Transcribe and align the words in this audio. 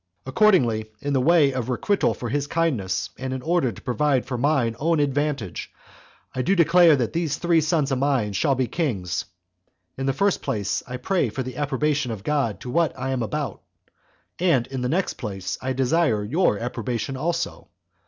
Accordingly, 0.25 0.89
in 1.01 1.13
way 1.23 1.53
of 1.53 1.69
requital 1.69 2.15
for 2.15 2.29
his 2.29 2.47
kindness, 2.47 3.11
and 3.19 3.33
in 3.35 3.43
order 3.43 3.71
to 3.71 3.81
provide 3.83 4.25
for 4.25 4.35
mine 4.35 4.75
own 4.79 4.99
advantage, 4.99 5.71
I 6.33 6.41
do 6.41 6.55
declare 6.55 6.95
that 6.95 7.13
these 7.13 7.37
three 7.37 7.61
sons 7.61 7.91
of 7.91 7.99
mine 7.99 8.33
shall 8.33 8.55
be 8.55 8.65
kings. 8.65 9.25
And, 9.95 9.99
in 10.01 10.05
the 10.07 10.13
first 10.17 10.41
place, 10.41 10.81
I 10.87 10.97
pray 10.97 11.29
for 11.29 11.43
the 11.43 11.55
approbation 11.55 12.11
of 12.11 12.23
God 12.23 12.59
to 12.61 12.71
what 12.71 12.97
I 12.97 13.11
am 13.11 13.21
about; 13.21 13.61
and, 14.39 14.65
in 14.65 14.81
the 14.81 14.89
next 14.89 15.19
place, 15.19 15.55
I 15.61 15.71
desire 15.73 16.23
your 16.23 16.57
approbation 16.57 17.15
also. 17.15 17.67